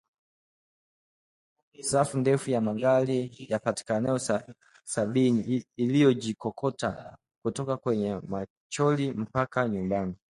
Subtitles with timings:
[1.81, 3.19] Safu ndefu ya magari
[3.49, 4.19] yapatayo
[4.83, 10.15] sabini ilijikokota kutoka kwenye mochari mpaka nyumbani